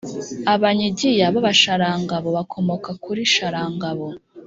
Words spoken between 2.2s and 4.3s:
bakomoka kuri Sharangabo